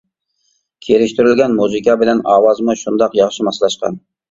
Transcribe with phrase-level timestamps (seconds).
[0.87, 4.05] كىرىشتۈرۈلگەن مۇزىكا بىلەن ئاۋازمۇ شۇنداق ياخشى ماسلاشقان.